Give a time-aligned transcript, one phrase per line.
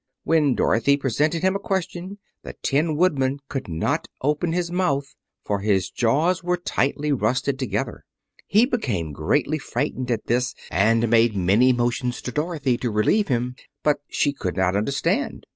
[0.23, 5.13] When Dorothy presently asked him a question the Tin Woodman could not open his mouth,
[5.45, 8.03] for his jaws were tightly rusted together.
[8.47, 13.55] He became greatly frightened at this and made many motions to Dorothy to relieve him,
[13.83, 15.45] but she could not understand.